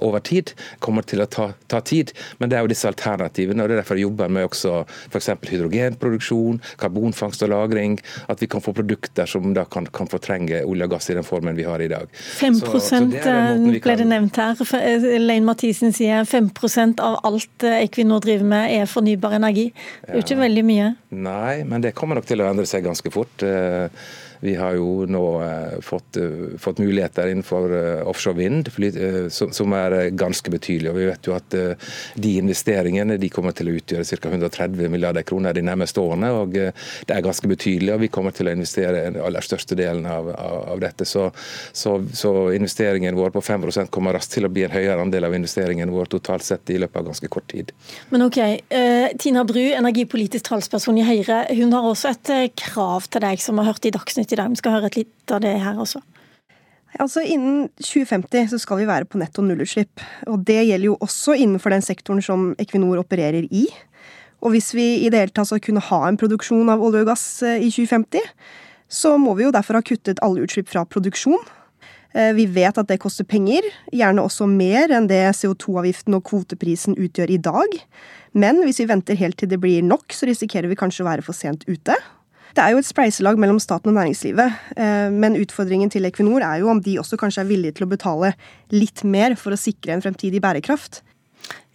over 0.03 0.23
tid. 0.25 0.53
kommer 0.79 1.05
til 1.07 1.21
å 1.23 1.29
ta, 1.29 1.51
ta 1.67 1.81
tid, 1.81 2.11
men 2.39 2.49
det 2.49 2.57
er 2.57 2.65
jo 2.65 2.71
disse 2.71 2.87
alternativene. 2.89 3.63
og 3.63 3.69
Det 3.69 3.77
er 3.77 3.81
derfor 3.81 3.99
vi 3.99 4.05
jobber 4.05 4.31
med 4.31 4.47
også 4.49 4.73
f.eks. 5.11 5.29
hydrogenproduksjon, 5.49 6.61
karbonfangst 6.77 7.43
og 7.43 7.49
-lagring. 7.53 7.97
at 8.27 8.41
vi 8.41 8.47
kan 8.47 8.56
få 8.63 8.73
produkter 8.77 9.29
som 9.29 9.53
da 9.55 9.65
kan, 9.69 9.87
kan 9.93 10.09
fortrenge 10.11 10.63
olje 10.67 10.87
og 10.87 10.95
gass 10.95 11.09
i 11.11 11.17
den 11.17 11.25
formen 11.27 11.57
vi 11.57 11.65
har 11.67 11.81
i 11.83 11.89
dag. 11.91 12.11
5 12.13 12.59
så, 12.59 12.79
så 12.79 13.01
det 13.11 13.23
kan... 13.25 13.65
ble 13.83 13.97
det 14.01 14.07
nevnt 14.09 14.39
her. 14.41 14.61
Lein 15.21 15.47
Mathisen 15.47 15.95
sier 15.95 16.25
5 16.27 16.51
av 17.03 17.19
alt 17.27 17.67
Equinor 17.71 18.23
driver 18.23 18.47
med 18.47 18.75
er 18.77 18.89
fornybar 18.89 19.37
energi. 19.39 19.69
Det 20.01 20.13
er 20.13 20.21
jo 20.21 20.25
ikke 20.25 20.39
veldig 20.43 20.65
mye. 20.67 20.93
Nei, 21.09 21.63
men 21.67 21.83
det 21.83 21.95
kommer 21.97 22.19
nok 22.19 22.29
til 22.29 22.41
å 22.43 22.49
endre 22.49 22.67
seg 22.69 22.85
ganske 22.87 23.11
fort. 23.13 23.45
Vi 24.39 24.55
har 24.55 24.75
jo 24.77 25.05
nå 25.09 25.23
eh, 25.41 25.79
fått, 25.81 26.17
eh, 26.17 26.57
fått 26.61 26.77
muligheter 26.77 27.27
innenfor 27.31 27.73
eh, 27.73 28.07
offshore 28.07 28.37
vind, 28.37 28.69
som 29.31 29.73
er 29.73 29.95
ganske 30.17 30.51
betydelige. 30.51 30.91
Og 30.91 30.99
vi 30.99 31.07
vet 31.09 31.27
jo 31.29 31.35
at 31.35 31.55
de 32.15 32.33
investeringene 32.37 33.17
de 33.21 33.29
kommer 33.33 33.55
til 33.57 33.71
å 33.71 33.75
utgjøre 33.77 34.05
ca. 34.05 34.29
130 34.29 34.91
milliarder 34.93 35.25
kroner 35.27 35.55
de 35.57 35.63
nærmeste 35.65 36.01
årene. 36.01 36.29
og 36.35 36.53
Det 36.53 37.13
er 37.13 37.25
ganske 37.25 37.49
betydelig, 37.49 37.93
og 37.93 38.03
vi 38.03 38.11
kommer 38.13 38.35
til 38.35 38.49
å 38.49 38.53
investere 38.53 39.07
den 39.07 39.19
aller 39.23 39.45
største 39.45 39.77
delen 39.77 40.05
av, 40.09 40.29
av 40.37 40.81
dette. 40.81 41.05
Så, 41.07 41.29
så, 41.71 41.97
så, 42.13 42.33
investeringen 42.57 43.17
vår 43.17 43.33
på 43.35 43.41
5% 43.43 43.91
kommer 43.93 44.15
raskt 44.17 44.35
til 44.37 44.47
å 44.47 44.51
bli 44.53 44.65
en 44.67 44.73
høyere 44.73 45.01
andel 45.01 45.27
av 45.27 45.35
investeringen 45.37 45.91
vår 45.93 46.11
totalt 46.17 46.45
sett 46.45 46.69
i 46.73 46.79
løpet 46.81 47.01
av 47.01 47.09
ganske 47.09 47.31
kort 47.31 47.47
tid. 47.51 47.73
Men 48.13 48.27
ok, 48.27 48.39
Tina 49.21 49.43
Bru, 49.47 49.63
energipolitisk 49.77 50.49
talsperson 50.49 50.99
i 51.01 51.05
Høyre, 51.07 51.43
hun 51.57 51.73
har 51.75 51.87
også 51.87 52.13
et 52.13 52.57
krav 52.59 53.07
til 53.11 53.23
deg 53.23 53.41
som 53.43 53.59
har 53.61 53.71
hørt 53.71 53.87
i 53.87 53.93
Dagsnytt 53.95 54.26
Dagsnytt 54.27 54.31
i 54.31 54.41
dag. 54.41 54.51
Vi 54.51 54.59
skal 54.59 54.75
høre 54.75 54.89
litt 54.95 55.31
av 55.31 55.41
det 55.41 55.55
her 55.61 55.77
også. 55.79 56.01
Altså 56.99 57.21
Innen 57.21 57.69
2050 57.79 58.49
så 58.51 58.59
skal 58.59 58.79
vi 58.81 58.87
være 58.87 59.05
på 59.05 59.19
netto 59.19 59.41
nullutslipp. 59.41 60.01
Og 60.27 60.43
det 60.45 60.65
gjelder 60.67 60.87
jo 60.89 60.97
også 60.99 61.35
innenfor 61.35 61.71
den 61.71 61.81
sektoren 61.81 62.21
som 62.21 62.55
Equinor 62.59 62.99
opererer 62.99 63.47
i. 63.51 63.67
Og 64.41 64.51
hvis 64.53 64.73
vi 64.75 65.05
i 65.05 65.09
det 65.09 65.19
hele 65.19 65.33
tatt 65.33 65.47
skal 65.47 65.61
kunne 65.63 65.83
ha 65.83 66.07
en 66.07 66.17
produksjon 66.17 66.69
av 66.69 66.81
olje 66.81 67.03
og 67.03 67.09
gass 67.09 67.41
eh, 67.43 67.61
i 67.63 67.71
2050, 67.71 68.21
så 68.87 69.17
må 69.17 69.33
vi 69.35 69.47
jo 69.47 69.53
derfor 69.53 69.79
ha 69.79 69.81
kuttet 69.81 70.21
alle 70.21 70.43
utslipp 70.45 70.69
fra 70.69 70.85
produksjon. 70.85 71.41
Eh, 72.13 72.33
vi 72.37 72.45
vet 72.45 72.77
at 72.77 72.87
det 72.87 72.99
koster 73.01 73.25
penger, 73.25 73.65
gjerne 73.91 74.23
også 74.23 74.45
mer 74.49 74.93
enn 74.93 75.09
det 75.09 75.23
CO2-avgiften 75.39 76.19
og 76.19 76.27
kvoteprisen 76.29 76.97
utgjør 76.99 77.33
i 77.33 77.41
dag. 77.49 77.79
Men 78.37 78.61
hvis 78.63 78.83
vi 78.83 78.91
venter 78.91 79.17
helt 79.17 79.39
til 79.41 79.49
det 79.49 79.59
blir 79.63 79.81
nok, 79.85 80.13
så 80.13 80.29
risikerer 80.29 80.69
vi 80.69 80.77
kanskje 80.77 81.03
å 81.05 81.09
være 81.09 81.25
for 81.25 81.37
sent 81.37 81.65
ute. 81.65 81.97
Det 82.57 82.63
er 82.65 82.73
jo 82.73 82.79
et 82.81 82.87
spleiselag 82.89 83.37
mellom 83.37 83.59
staten 83.61 83.91
og 83.91 83.99
næringslivet, 83.99 84.53
eh, 84.81 85.11
men 85.13 85.35
utfordringen 85.37 85.91
til 85.93 86.07
Equinor 86.09 86.41
er 86.41 86.63
jo 86.63 86.71
om 86.71 86.79
de 86.81 86.95
også 86.97 87.19
kanskje 87.21 87.43
er 87.43 87.51
villige 87.51 87.75
til 87.77 87.85
å 87.85 87.91
betale 87.91 88.31
litt 88.73 89.03
mer 89.05 89.35
for 89.37 89.53
å 89.53 89.59
sikre 89.61 89.93
en 89.93 90.01
fremtidig 90.01 90.41
bærekraft. 90.41 91.03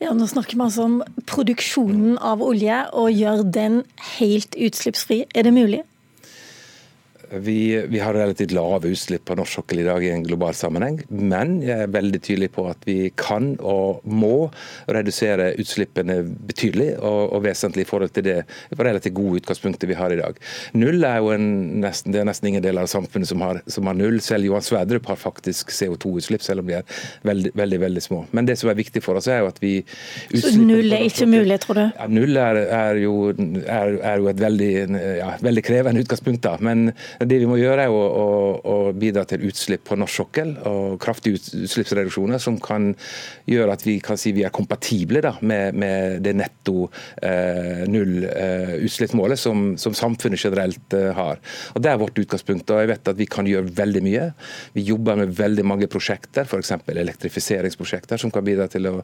Ja, 0.03 0.11
Nå 0.11 0.27
snakker 0.27 0.59
vi 0.59 0.65
altså 0.65 0.89
om 0.89 0.97
produksjonen 1.31 2.19
av 2.19 2.43
olje, 2.43 2.81
og 2.99 3.15
gjør 3.15 3.45
den 3.47 3.85
helt 4.19 4.59
utslippsfri. 4.59 5.23
Er 5.39 5.47
det 5.47 5.55
mulig? 5.55 5.85
Vi, 7.33 7.87
vi, 7.89 7.99
har 7.99 8.15
relativt 8.15 8.53
lave 8.53 8.91
utslipp 8.93 9.25
på 9.25 9.35
norsk 9.39 9.57
sokkel 9.57 9.81
i 9.81 9.87
dag 9.87 10.05
i 10.05 10.11
en 10.13 10.25
global 10.27 10.53
sammenheng. 10.57 10.99
Men 11.09 11.61
jeg 11.65 11.87
er 11.87 11.93
veldig 11.93 12.21
tydelig 12.21 12.51
på 12.53 12.67
at 12.69 12.85
vi 12.85 13.09
kan 13.17 13.55
og 13.59 14.03
må 14.05 14.51
redusere 14.93 15.53
utslippene 15.61 16.19
betydelig 16.49 16.91
og, 16.99 17.33
og 17.33 17.45
vesentlig 17.47 17.87
i 17.87 17.89
forhold 17.89 18.13
til 18.17 18.27
det 18.27 18.37
relativt 18.77 19.17
gode 19.17 19.41
utgangspunktet 19.41 19.89
vi 19.89 19.97
har 19.97 20.13
i 20.13 20.19
dag. 20.21 20.37
Null 20.77 21.07
er 21.09 21.23
jo 21.23 21.33
en, 21.33 21.49
nesten, 21.85 22.13
det 22.13 22.21
er 22.21 22.29
nesten 22.29 22.51
ingen 22.53 22.65
del 22.65 22.81
av 22.83 22.91
samfunnet 22.93 23.31
som 23.31 23.45
har, 23.45 23.63
som 23.71 23.89
har 23.89 23.97
null. 23.97 24.21
Selv 24.25 24.51
Johan 24.51 24.67
Sverdrup 24.67 25.09
har 25.09 25.21
faktisk 25.21 25.73
CO2-utslipp, 25.73 26.45
selv 26.45 26.65
om 26.65 26.69
de 26.69 26.79
er 26.83 27.01
veldig, 27.29 27.55
veldig, 27.59 27.81
veldig 27.87 28.05
små. 28.05 28.23
Men 28.37 28.51
det 28.51 28.59
som 28.61 28.73
er 28.73 28.79
viktig 28.83 29.05
for 29.05 29.21
oss, 29.21 29.31
er 29.33 29.41
jo 29.43 29.51
at 29.53 29.63
vi 29.63 29.79
Så 30.37 30.53
null 30.61 30.93
er 30.93 31.07
ikke 31.09 31.31
mulig, 31.31 31.63
tror 31.65 31.81
du? 31.81 31.85
Ja, 31.89 32.11
null 32.13 32.37
er, 32.37 32.61
er, 32.67 33.03
jo, 33.07 33.17
er, 33.33 33.97
er 33.97 34.21
jo, 34.21 34.29
et 34.33 34.45
veldig, 34.45 34.71
ja, 35.23 35.33
veldig 35.41 35.65
krevende 35.65 36.05
utgangspunkt, 36.05 36.45
da. 36.45 36.59
Men 36.61 36.93
Det 37.29 37.39
vi 37.43 37.49
må 37.49 37.59
gjøre, 37.61 37.87
er 37.87 37.93
å, 37.93 38.01
å, 38.03 38.27
å 38.63 38.77
bidra 38.97 39.25
til 39.29 39.45
utslipp 39.49 39.85
på 39.89 39.99
norsk 39.99 40.23
sokkel 40.23 40.55
og 40.69 40.99
kraftige 41.03 41.39
utslippsreduksjoner 41.39 42.41
som 42.43 42.59
kan 42.63 42.93
gjøre 43.49 43.77
at 43.77 43.85
vi 43.87 43.99
kan 44.05 44.19
si 44.21 44.33
vi 44.37 44.45
er 44.47 44.55
kompatible 44.55 45.23
da, 45.25 45.35
med, 45.41 45.77
med, 45.79 46.21
det 46.25 46.35
netto 46.39 46.89
eh, 47.23 47.85
null 47.91 48.27
eh, 48.29 49.37
som, 49.41 49.73
som, 49.81 49.95
samfunnet 49.97 50.41
generelt 50.41 50.97
eh, 50.97 51.11
har. 51.17 51.41
Og 51.75 51.83
Det 51.83 51.91
er 51.91 52.01
vårt 52.01 52.19
utgangspunkt. 52.19 52.71
og 52.71 52.83
jeg 52.83 52.93
vet 52.93 53.13
at 53.13 53.19
Vi 53.19 53.27
kan 53.27 53.47
gjøre 53.47 53.73
veldig 53.77 54.03
mye. 54.05 54.29
Vi 54.75 54.87
jobber 54.87 55.17
med 55.23 55.35
veldig 55.37 55.65
mange 55.67 55.89
prosjekter, 55.91 56.47
f.eks. 56.47 56.73
elektrifiseringsprosjekter, 56.89 58.21
som 58.21 58.31
kan 58.31 58.45
bidra 58.45 58.69
til 58.69 58.89
å 58.89 58.95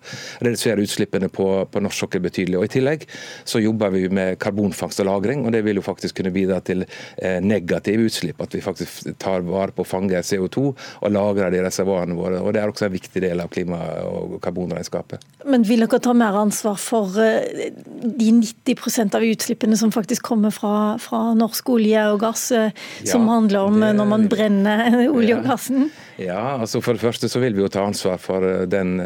redusere 0.45 0.83
utslippene 0.85 1.31
på, 1.33 1.49
på 1.71 1.83
norsk 1.85 2.05
sokkel 2.05 2.25
betydelig. 2.25 2.59
Og 2.59 2.69
I 2.69 2.73
tillegg 2.79 3.07
så 3.49 3.63
jobber 3.63 3.93
vi 3.95 4.07
med 4.09 4.39
karbonfangst 4.43 5.03
og 5.05 5.09
-lagring, 5.09 5.47
og 5.47 5.53
det 5.53 5.65
vil 5.65 5.81
jo 5.81 5.87
faktisk 5.87 6.21
kunne 6.21 6.35
bidra 6.35 6.61
til 6.61 6.85
eh, 6.85 7.41
negative 7.41 8.08
utslipp. 8.09 8.41
At 8.45 8.57
vi 8.57 8.63
faktisk 8.65 9.07
tar 9.23 9.45
vare 9.47 9.75
på 9.75 9.85
å 9.85 9.89
fange 9.89 10.21
CO2 10.25 10.65
og 10.69 11.15
lagrer 11.15 11.53
det 11.53 11.61
i 11.61 11.67
reservoarene 11.67 12.17
våre. 12.19 12.43
og 12.43 12.53
Det 12.55 12.63
er 12.63 12.73
også 12.73 12.89
en 12.89 12.97
viktig 12.97 13.23
del 13.25 13.43
av 13.45 13.53
klima- 13.55 13.83
og 14.09 14.39
karbonregnskapet. 14.45 15.25
Men 15.47 15.65
vil 15.69 15.85
dere 15.87 16.01
ta 16.03 16.15
mer 16.17 16.37
ansvar 16.41 16.79
for 16.81 17.19
eh, 17.23 17.71
de 18.03 18.33
90% 18.41 19.17
av 19.19 19.25
utslippene 19.25 19.79
som 19.79 19.95
faktisk 19.95 20.27
kommer 20.29 20.55
fra, 20.55 20.99
fra 21.03 21.33
norsk 21.39 21.75
olje 21.77 22.05
og 22.13 22.21
gass, 22.25 22.51
eh, 22.53 22.75
som 23.05 23.27
ja, 23.27 23.35
handler 23.37 23.71
om 23.71 23.81
det, 23.83 23.95
når 23.99 24.13
man 24.17 24.29
brenner 24.31 25.03
olje 25.17 25.39
og 25.39 25.49
gassen? 25.49 25.91
Ja, 26.19 26.59
altså 26.59 26.81
For 26.83 26.97
det 26.97 27.03
første 27.05 27.29
så 27.31 27.39
vil 27.39 27.55
vi 27.55 27.63
jo 27.63 27.71
ta 27.71 27.85
ansvar 27.87 28.19
for 28.19 28.43
eh, 28.43 28.65
den 28.67 28.97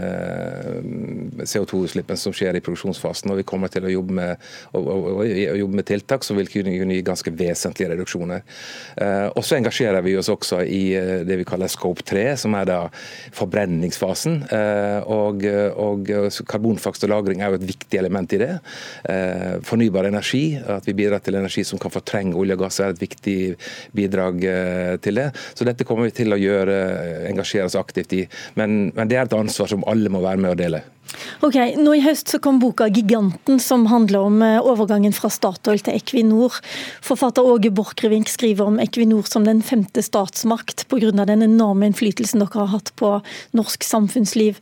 CO2-utslippen 1.43 2.17
som 2.17 2.33
skjer 2.33 2.57
i 2.57 2.63
produksjonsfasen. 2.65 3.29
og 3.33 3.41
Vi 3.43 3.47
kommer 3.49 3.69
til 3.73 3.85
å 3.85 3.93
jobbe 3.93 4.17
med, 4.17 4.47
å, 4.73 4.81
å, 4.81 4.97
å 5.21 5.27
jobbe 5.61 5.81
med 5.81 5.89
tiltak 5.89 6.25
som 6.25 6.41
vil 6.41 6.49
kunne 6.49 6.73
gi 6.73 7.03
ganske 7.05 7.33
vesentlige 7.37 7.93
reduksjoner. 7.93 8.45
Og 9.35 9.43
så 9.45 9.57
engasjerer 9.59 10.05
vi 10.05 10.15
oss 10.17 10.31
også 10.33 10.61
i 10.65 10.83
det 11.27 11.37
vi 11.41 11.47
kaller 11.49 11.71
scope 11.73 12.05
3, 12.07 12.25
som 12.41 12.55
er 12.57 12.69
da 12.69 12.79
forbrenningsfasen. 13.37 14.39
Og, 15.11 15.45
og 15.83 16.13
karbonfangst 16.49 17.07
og 17.09 17.13
-lagring 17.13 17.43
er 17.43 17.53
jo 17.53 17.61
et 17.61 17.69
viktig 17.73 17.99
element 17.99 18.33
i 18.37 18.41
det. 18.45 18.53
Fornybar 19.69 20.09
energi, 20.09 20.45
at 20.57 20.87
vi 20.89 20.97
bidrar 21.03 21.25
til 21.25 21.41
energi 21.41 21.65
som 21.65 21.81
kan 21.83 21.93
fortrenge 21.93 22.37
olje 22.39 22.57
og 22.57 22.65
gass, 22.65 22.81
er 22.81 22.95
et 22.95 23.03
viktig 23.03 23.39
bidrag 23.97 24.41
til 25.03 25.21
det. 25.21 25.31
Så 25.55 25.69
dette 25.69 25.85
kommer 25.89 26.09
vi 26.09 26.17
til 26.23 26.33
å 26.33 26.41
gjøre 26.41 27.02
Eh, 27.02 27.02
engasjere 27.31 27.69
oss 27.69 27.79
aktivt 27.79 28.13
i. 28.17 28.25
Men, 28.59 28.91
men 28.97 29.11
det 29.11 29.19
er 29.19 29.27
et 29.27 29.39
ansvar 29.39 29.71
som 29.71 29.87
alle 29.91 30.13
må 30.13 30.23
være 30.25 30.43
med 30.43 30.55
å 30.55 30.59
dele. 30.59 30.83
Ok, 31.45 31.57
nå 31.77 31.95
I 31.97 32.03
høst 32.05 32.31
så 32.33 32.39
kom 32.43 32.59
boka 32.63 32.87
'Giganten', 32.89 33.61
som 33.61 33.87
handler 33.91 34.27
om 34.29 34.43
eh, 34.43 34.61
overgangen 34.63 35.13
fra 35.13 35.29
Statoil 35.33 35.83
til 35.85 35.97
Equinor. 35.99 36.59
Forfatter 37.05 37.45
Åge 37.45 37.73
Borchgrevink 37.75 38.31
skriver 38.31 38.71
om 38.71 38.79
Equinor 38.81 39.27
som 39.29 39.45
den 39.45 39.63
femte 39.63 40.03
statsmakt 40.03 40.87
pga. 40.89 41.11
den 41.13 41.43
enorme 41.43 41.91
innflytelsen 41.91 42.41
dere 42.41 42.61
har 42.61 42.73
hatt 42.77 42.93
på 42.97 43.21
norsk 43.53 43.85
samfunnsliv. 43.85 44.61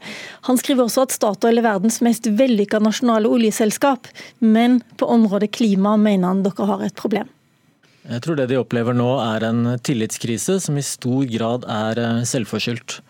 Han 0.48 0.58
skriver 0.58 0.84
også 0.84 1.06
at 1.06 1.12
Statoil 1.12 1.58
er 1.58 1.68
verdens 1.68 2.00
mest 2.00 2.26
vellykka 2.26 2.80
nasjonale 2.80 3.28
oljeselskap, 3.28 4.08
men 4.40 4.82
på 4.96 5.06
området 5.06 5.52
klima 5.52 5.96
mener 5.96 6.28
han 6.28 6.42
dere 6.42 6.66
har 6.66 6.82
et 6.82 6.94
problem. 6.96 7.28
Jeg 8.08 8.24
tror 8.24 8.38
det 8.38 8.48
de 8.48 8.58
opplever 8.60 8.96
nå 8.96 9.10
er 9.20 9.44
en 9.50 9.76
tillitskrise 9.84 10.56
som 10.64 10.78
i 10.80 10.84
stor 10.84 11.26
grad 11.28 11.66
er 11.68 12.00
eh, 12.00 12.22
selvforskyldt. 12.28 13.00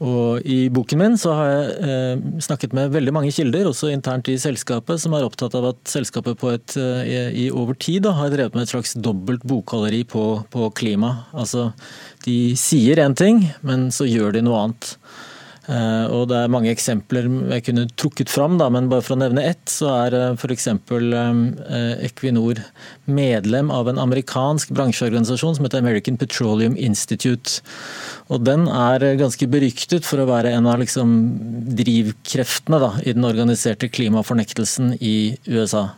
Og 0.00 0.46
I 0.48 0.70
boken 0.72 0.96
min 0.96 1.16
så 1.20 1.34
har 1.36 1.48
jeg 1.50 1.72
eh, 1.84 2.22
snakket 2.40 2.72
med 2.76 2.92
veldig 2.94 3.12
mange 3.12 3.32
kilder, 3.36 3.68
også 3.68 3.90
internt 3.92 4.30
i 4.32 4.38
selskapet, 4.40 5.02
som 5.02 5.12
er 5.14 5.26
opptatt 5.26 5.54
av 5.58 5.70
at 5.74 5.80
selskapet 5.92 6.40
et, 6.54 6.76
eh, 6.80 7.28
i, 7.44 7.46
over 7.52 7.76
tid 7.76 8.06
da, 8.08 8.14
har 8.16 8.32
drevet 8.32 8.56
med 8.56 8.64
et 8.64 8.72
slags 8.72 8.96
dobbelt 8.96 9.44
bokholderi 9.44 10.02
på, 10.08 10.24
på 10.50 10.70
klima. 10.72 11.26
Altså, 11.36 11.70
De 12.24 12.56
sier 12.56 12.98
én 13.04 13.14
ting, 13.16 13.44
men 13.60 13.90
så 13.92 14.08
gjør 14.08 14.34
de 14.34 14.42
noe 14.46 14.64
annet. 14.64 14.94
Eh, 15.68 16.06
og 16.08 16.28
Det 16.30 16.38
er 16.38 16.52
mange 16.52 16.70
eksempler 16.72 17.26
jeg 17.52 17.64
kunne 17.66 17.86
trukket 18.00 18.32
fram, 18.32 18.56
da, 18.60 18.70
men 18.72 18.88
bare 18.88 19.04
for 19.04 19.16
å 19.16 19.20
nevne 19.20 19.44
ett, 19.44 19.62
så 19.68 19.90
er 20.06 20.16
eh, 20.16 20.38
f.eks. 20.38 20.66
Eh, 20.70 22.06
Equinor 22.08 22.62
medlem 23.10 23.70
av 23.74 23.90
en 23.90 24.00
amerikansk 24.00 24.72
bransjeorganisasjon 24.76 25.58
som 25.58 25.66
heter 25.66 25.82
American 25.82 26.16
Petroleum 26.20 26.78
Institute. 26.80 27.60
Og 28.32 28.44
Den 28.46 28.68
er 28.68 29.04
ganske 29.20 29.48
beryktet 29.50 30.08
for 30.08 30.22
å 30.22 30.28
være 30.30 30.54
en 30.56 30.68
av 30.70 30.80
liksom, 30.80 31.14
drivkreftene 31.76 32.80
da, 32.80 32.94
i 33.04 33.14
den 33.16 33.28
organiserte 33.28 33.90
klimafornektelsen 33.92 34.96
i 35.00 35.36
USA. 35.50 35.90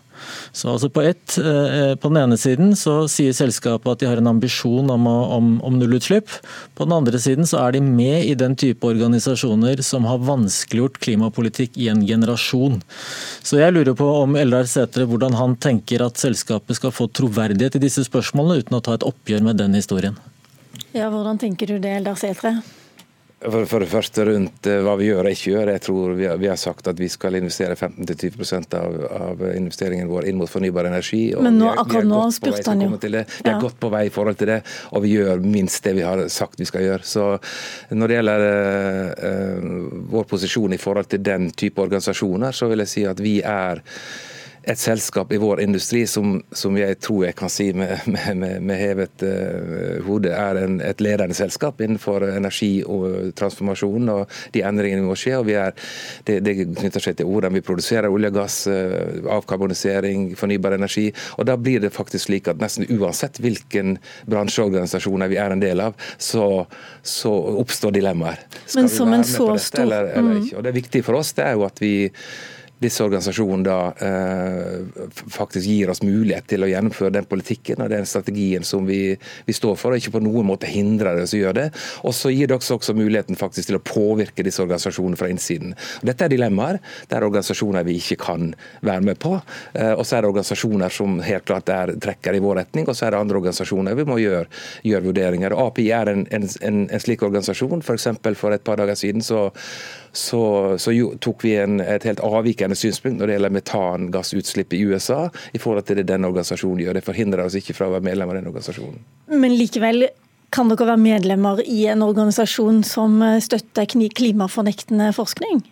Så 0.52 0.72
altså 0.72 0.90
på, 0.92 1.02
ett, 1.06 1.36
eh, 1.38 1.94
på 1.96 2.10
den 2.12 2.20
ene 2.22 2.38
siden 2.40 2.74
så 2.78 3.02
sier 3.10 3.34
selskapet 3.36 3.92
at 3.92 4.02
de 4.02 4.10
har 4.10 4.20
en 4.20 4.30
ambisjon 4.32 4.90
om, 4.92 5.06
om, 5.06 5.52
om, 5.64 5.78
nullutslipp. 5.80 6.30
På 6.74 6.86
den 6.88 6.96
andre 6.96 7.20
siden 7.22 7.48
så 7.48 7.62
er 7.64 7.76
de 7.76 7.82
med 7.84 8.26
i 8.26 8.34
den 8.38 8.56
type 8.58 8.86
organisasjoner 8.86 9.82
som 9.86 10.06
har 10.08 10.22
vanskeliggjort 10.26 11.00
klimapolitikk 11.02 11.78
i 11.80 11.88
en 11.92 12.04
generasjon. 12.06 12.80
Så 13.42 13.62
jeg 13.62 13.74
lurer 13.74 13.96
på 13.98 14.08
om 14.22 14.36
Eldar 14.38 14.68
Sætre 14.70 15.06
hvordan 15.08 15.38
han 15.38 15.56
tenker 15.56 16.04
at 16.06 16.20
selskapet 16.20 16.78
skal 16.78 16.94
få 16.94 17.08
troverdighet 17.12 17.78
i 17.78 17.86
disse 17.86 18.06
spørsmålene, 18.08 18.62
uten 18.62 18.78
å 18.78 18.84
ta 18.84 18.98
et 18.98 19.06
oppgjør 19.06 19.48
med 19.48 19.60
den 19.62 19.78
historien. 19.78 20.18
Ja, 20.92 21.08
Hvordan 21.08 21.38
tenker 21.40 21.68
du 21.68 21.78
det, 21.80 21.98
Eldar 22.00 22.18
Sætre? 22.20 22.58
For, 23.42 23.64
for, 23.66 23.82
det 23.82 23.90
første 23.90 24.25
rundt 24.28 24.66
uh, 24.70 24.78
hva 24.87 24.94
vi 25.00 25.08
gjør 25.08 25.26
og 25.26 25.34
ikke 25.34 25.50
gjør. 25.50 25.70
Jeg 25.75 25.82
tror 25.82 26.14
vi 26.18 26.26
har, 26.30 26.38
vi 26.38 26.49
har 26.50 26.58
sagt 26.61 26.87
at 26.90 27.00
vi 27.00 27.08
skal 27.11 27.38
investere 27.40 27.75
15-20 27.75 28.76
av, 28.78 28.99
av 29.18 29.44
investeringen 29.50 30.11
vår 30.11 30.28
inn 30.30 30.38
mot 30.38 30.50
fornybar 30.50 30.87
energi. 30.90 31.22
Men 31.42 31.58
nå, 31.58 31.72
akkurat 31.82 32.06
nå 32.06 32.22
spurte 32.34 32.66
han 32.70 32.84
jo. 32.87 32.92
Vi 33.02 33.12
er 33.18 33.61
godt 33.62 33.80
på 33.82 33.90
vei 33.92 34.04
i 34.06 34.14
forhold 34.14 34.38
til 34.38 34.52
det, 34.52 34.61
og 34.94 35.02
vi 35.06 35.16
gjør 35.16 35.42
minst 35.42 35.82
det 35.87 35.96
vi 35.99 36.06
har 36.06 36.22
sagt 36.32 36.62
vi 36.62 36.68
skal 36.68 36.87
gjøre. 36.87 37.06
Så 37.08 37.28
Når 37.90 38.12
det 38.12 38.20
gjelder 38.20 38.46
uh, 38.49 39.08
uh, 39.26 40.04
vår 40.12 40.28
posisjon 40.30 40.76
i 40.76 40.82
forhold 40.82 41.11
til 41.11 41.25
den 41.25 41.50
type 41.50 41.82
organisasjoner, 41.82 42.54
så 42.54 42.70
vil 42.70 42.84
jeg 42.84 42.94
si 42.94 43.08
at 43.08 43.22
vi 43.22 43.40
er 43.42 43.82
et 44.62 44.78
selskap 44.78 45.33
i 45.33 45.38
vår 45.42 45.61
industri 45.64 46.04
som, 46.07 46.37
som 46.54 46.76
jeg 46.78 46.99
tror 47.02 47.25
jeg 47.26 47.37
kan 47.38 47.50
si 47.50 47.69
med, 47.75 48.04
med, 48.07 48.62
med 48.62 48.78
hevet 48.78 49.25
uh, 49.26 49.99
hode 50.07 50.31
er 50.31 50.61
en, 50.61 50.78
et 50.85 51.02
ledende 51.02 51.35
selskap 51.35 51.81
innenfor 51.83 52.28
energi 52.28 52.85
og 52.87 53.33
transformasjon 53.38 54.12
og 54.14 54.37
de 54.54 54.62
endringene 54.66 55.02
vi 55.02 55.09
må 55.09 55.19
skje. 55.19 55.35
og 55.40 55.49
vi 55.50 55.57
er, 55.59 55.75
Det, 56.26 56.38
det 56.47 56.54
knytter 56.76 57.02
seg 57.02 57.19
til 57.19 57.26
hvordan 57.26 57.57
vi 57.57 57.64
produserer 57.64 58.11
olje 58.12 58.31
og 58.31 58.38
gass, 58.38 58.61
uh, 58.71 59.26
avkarbonisering, 59.38 60.31
fornybar 60.38 60.78
energi. 60.78 61.09
og 61.38 61.47
Da 61.50 61.57
blir 61.59 61.83
det 61.83 61.92
faktisk 61.95 62.28
slik 62.28 62.49
at 62.49 62.62
nesten 62.62 62.87
uansett 62.87 63.42
hvilken 63.42 63.97
bransjeorganisasjoner 64.31 65.33
vi 65.33 65.40
er 65.42 65.57
en 65.57 65.62
del 65.62 65.83
av, 65.83 65.99
så, 66.19 66.66
så 67.02 67.35
oppstår 67.59 67.99
dilemmaer. 67.99 68.47
Skal 68.66 68.85
Men 68.85 68.95
som 68.95 69.11
vi 69.11 69.16
være 69.16 69.25
en 69.25 69.31
så 69.33 69.47
med 69.47 69.59
på 69.59 69.59
dette, 69.59 69.83
eller, 69.83 70.11
eller 70.12 70.35
mm. 70.38 70.42
ikke? 70.45 70.57
Og 70.57 70.62
Det 70.62 70.71
er 70.71 70.81
viktig 70.83 71.07
for 71.07 71.19
oss 71.19 71.35
det 71.35 71.49
er 71.50 71.57
jo 71.59 71.66
at 71.66 71.83
vi 71.83 71.95
disse 72.82 73.04
organisasjonene 73.04 73.64
da 73.66 73.78
eh, 74.02 75.02
faktisk 75.32 75.66
gir 75.68 75.92
oss 75.92 76.02
mulighet 76.04 76.48
til 76.50 76.64
å 76.64 76.70
gjennomføre 76.70 77.14
den 77.14 77.28
politikken 77.28 77.82
og 77.84 77.92
den 77.92 78.06
strategien 78.08 78.66
som 78.66 78.86
vi, 78.88 79.14
vi 79.46 79.56
står 79.56 79.76
for, 79.80 79.94
og 79.94 80.02
ikke 80.02 80.16
på 80.16 80.22
noen 80.24 80.48
måte 80.48 80.70
hindrer 80.70 81.22
oss 81.22 81.34
å 81.36 81.40
gjøre 81.40 81.58
det. 81.60 81.68
Og 82.06 82.16
så 82.16 82.32
gir 82.32 82.50
det 82.50 82.58
også, 82.58 82.78
også 82.80 82.96
muligheten 82.98 83.38
faktisk 83.38 83.70
til 83.70 83.78
å 83.78 83.84
påvirke 83.86 84.44
disse 84.46 84.62
organisasjonene 84.64 85.20
fra 85.20 85.30
innsiden. 85.32 85.76
Dette 86.02 86.26
er 86.26 86.34
dilemmaer. 86.34 86.80
Det 87.08 87.18
er 87.18 87.26
organisasjoner 87.26 87.86
vi 87.86 87.98
ikke 88.00 88.18
kan 88.24 88.52
være 88.82 89.06
med 89.12 89.20
på. 89.22 89.36
Eh, 89.72 89.94
og 89.94 90.04
så 90.06 90.18
er 90.18 90.24
det 90.24 90.32
organisasjoner 90.32 90.92
som 90.92 91.18
helt 91.24 91.48
klart 91.48 91.72
er, 91.72 91.94
trekker 92.02 92.38
i 92.38 92.42
vår 92.42 92.62
retning, 92.62 92.88
og 92.88 92.98
så 92.98 93.08
er 93.08 93.14
det 93.16 93.22
andre 93.22 93.42
organisasjoner 93.42 93.98
vi 93.98 94.08
må 94.08 94.18
gjøre, 94.22 94.46
gjøre 94.88 95.08
vurderinger. 95.08 95.58
API 95.66 95.88
er 95.94 96.12
en, 96.12 96.26
en, 96.34 96.48
en, 96.68 96.84
en 96.88 97.02
slik 97.02 97.24
organisasjon. 97.26 97.84
For, 97.86 98.00
for 98.38 98.54
et 98.54 98.64
par 98.66 98.80
dager 98.80 98.98
siden 98.98 99.24
så 99.24 99.48
så, 100.12 100.74
så 100.78 100.92
jo, 100.92 101.14
tok 101.20 101.44
vi 101.46 101.54
et 101.56 102.04
helt 102.04 102.20
avvikende 102.20 102.71
synspunkt 102.78 103.20
når 103.20 103.28
det 103.28 103.36
gjelder 103.36 103.54
metangassutslipp 103.58 104.76
i 104.76 104.82
USA, 104.90 105.26
i 105.52 105.60
forhold 105.62 105.86
til 105.88 106.00
det 106.00 106.08
den 106.10 106.28
organisasjonen 106.28 106.84
gjør. 106.84 106.98
Det 106.98 107.06
forhindrer 107.06 107.44
oss 107.46 107.58
ikke 107.58 107.76
fra 107.76 107.88
å 107.90 107.96
være 107.96 108.08
medlem 108.10 108.32
av 108.32 108.38
den 108.38 108.50
organisasjonen. 108.50 109.02
Men 109.32 109.56
likevel, 109.58 110.08
kan 110.52 110.68
dere 110.68 110.90
være 110.90 111.00
medlemmer 111.00 111.62
i 111.64 111.86
en 111.88 112.04
organisasjon 112.04 112.82
som 112.84 113.22
støtter 113.40 113.88
klimafornektende 113.88 115.08
forskning? 115.16 115.62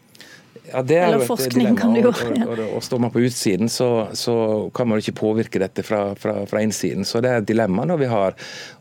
Ja, 0.70 0.82
det 0.86 0.98
er 1.00 1.16
jo 1.16 1.34
et 1.34 1.54
dilemma. 1.54 1.88
Jo, 1.98 2.12
ja. 2.12 2.46
og, 2.46 2.52
og, 2.54 2.74
og, 2.76 2.84
Står 2.84 3.02
man 3.02 3.12
på 3.14 3.22
utsiden, 3.26 3.70
så, 3.72 3.88
så, 4.16 4.34
kan 4.74 4.88
man 4.88 4.98
jo 4.98 5.06
ikke 5.06 5.18
påvirke 5.20 5.62
dette 5.62 5.84
fra, 5.86 6.02
fra, 6.18 6.36
fra, 6.50 6.62
innsiden. 6.62 7.06
Så 7.08 7.22
det 7.24 7.32
er 7.32 7.42
et 7.42 7.48
dilemma 7.48 7.86
når 7.88 8.00
vi 8.00 8.10
har 8.10 8.36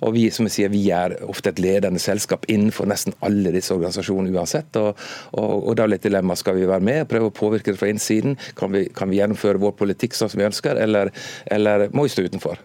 Og 0.05 0.13
vi 0.15 0.27
som 0.34 0.48
jeg 0.48 0.55
sier, 0.55 0.72
vi 0.74 0.84
er 0.93 1.15
ofte 1.29 1.51
et 1.53 1.62
ledende 1.62 2.01
selskap 2.01 2.46
innenfor 2.51 2.88
nesten 2.89 3.15
alle 3.25 3.53
disse 3.55 3.74
organisasjonene 3.75 4.34
uansett. 4.36 4.79
Og, 4.79 4.98
og, 5.34 5.74
da 5.77 5.86
er 5.86 5.93
det 5.93 6.01
et 6.01 6.10
dilemma. 6.10 6.38
Skal 6.39 6.60
vi 6.60 6.69
være 6.69 6.86
med 6.86 7.03
og 7.03 7.12
prøve 7.12 7.31
å 7.31 7.36
påvirke 7.41 7.74
det 7.74 7.81
fra 7.81 7.91
innsiden? 7.91 8.38
Kan 8.60 8.74
vi, 8.75 8.86
kan 8.96 9.12
vi 9.12 9.19
gjennomføre 9.22 9.62
vår 9.62 9.75
politikk 9.79 10.17
sånn 10.17 10.31
som 10.31 10.41
vi 10.41 10.50
ønsker, 10.50 10.79
eller, 10.79 11.13
eller 11.51 11.89
må 11.96 12.05
vi 12.05 12.13
stå 12.13 12.27
utenfor? 12.29 12.62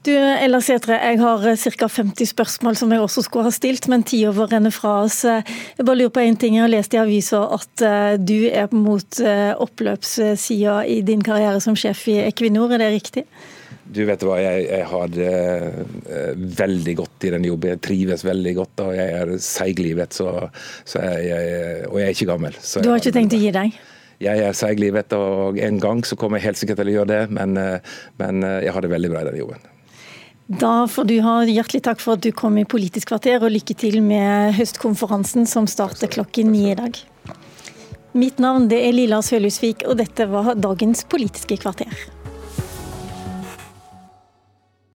Du, 0.00 0.14
Ella 0.16 0.62
Setre, 0.64 0.96
jeg 0.96 1.18
har 1.20 1.42
ca. 1.76 1.86
50 1.92 2.30
spørsmål 2.30 2.76
som 2.78 2.92
jeg 2.94 3.02
også 3.04 3.20
skulle 3.26 3.50
ha 3.50 3.52
stilt, 3.52 3.84
men 3.92 4.00
tida 4.08 4.30
vår 4.32 4.54
renner 4.54 4.72
fra 4.72 4.94
oss. 5.02 5.18
Jeg 5.28 5.84
bare 5.84 5.98
lurer 5.98 6.12
på 6.14 6.22
én 6.24 6.38
ting. 6.40 6.54
Jeg 6.56 6.64
har 6.64 6.70
lest 6.72 6.94
i 6.96 7.00
avisa 7.02 7.42
at 7.52 7.82
eh, 7.84 8.14
du 8.16 8.48
er 8.48 8.72
mot 8.72 9.18
eh, 9.20 9.50
oppløpssida 9.60 10.78
i 10.88 11.02
din 11.04 11.20
karriere 11.24 11.60
som 11.60 11.76
sjef 11.76 12.06
i 12.08 12.16
Equinor, 12.22 12.72
er 12.72 12.80
det 12.80 12.94
riktig? 12.94 13.26
Du 13.90 13.98
vet 14.08 14.24
hva, 14.24 14.38
jeg, 14.40 14.62
jeg 14.70 14.86
har 14.88 15.12
det 15.12 15.34
veldig 16.62 16.94
godt 17.02 17.26
i 17.26 17.32
den 17.34 17.44
jobben. 17.50 17.74
Jeg 17.74 17.82
trives 17.84 18.24
veldig 18.24 18.54
godt. 18.56 18.82
og 18.86 18.94
Jeg 18.96 19.16
er 19.18 19.32
seiglivet, 19.44 20.16
så, 20.16 20.30
så 20.88 21.02
jeg, 21.26 21.90
og 21.90 21.98
jeg 22.00 22.06
er 22.06 22.14
ikke 22.14 22.28
gammel. 22.30 22.56
du 22.56 22.88
har 22.88 23.02
ikke 23.02 23.12
tenkt 23.18 23.36
å 23.36 23.42
gi 23.42 23.52
deg? 23.58 23.76
Jeg 24.20 24.46
er 24.46 24.56
seiglivet, 24.56 25.12
og 25.18 25.60
en 25.60 25.82
gang 25.82 26.00
så 26.08 26.16
kommer 26.16 26.40
jeg 26.40 26.52
helt 26.52 26.62
sikkert 26.62 26.80
til 26.80 26.92
å 26.92 26.96
gjøre 27.00 27.12
det, 27.12 27.20
men, 27.36 27.60
men 28.22 28.48
jeg 28.62 28.72
har 28.76 28.86
det 28.86 28.92
veldig 28.94 29.12
bra 29.12 29.26
i 29.26 29.30
den 29.32 29.42
jobben. 29.42 29.68
Da 30.50 30.88
får 30.88 31.04
du 31.04 31.20
ha 31.22 31.34
hjertelig 31.46 31.84
takk 31.86 32.00
for 32.02 32.18
at 32.18 32.24
du 32.26 32.32
kom 32.34 32.56
i 32.58 32.64
Politisk 32.66 33.12
kvarter, 33.12 33.38
og 33.38 33.52
lykke 33.54 33.76
til 33.78 34.00
med 34.02 34.56
høstkonferansen 34.56 35.46
som 35.46 35.68
starter 35.70 36.10
klokken 36.10 36.50
ni 36.50 36.64
i 36.72 36.74
dag. 36.74 36.98
Mitt 38.18 38.42
navn 38.42 38.66
er 38.74 38.90
Lilla 38.90 39.20
Sølhusvik, 39.22 39.84
og 39.86 40.00
dette 40.02 40.26
var 40.26 40.56
dagens 40.58 41.04
Politiske 41.06 41.60
kvarter. 41.62 41.94